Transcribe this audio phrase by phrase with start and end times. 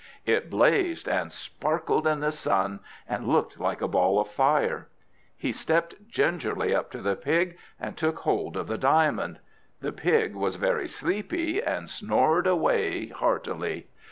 [0.25, 4.87] It blazed and sparkled in the sun and looked like a ball of fire.
[5.37, 9.37] He stepped gingerly up to the pig, and took hold of the diamond;
[9.79, 13.89] the pig was very sleepy and snored away heartily.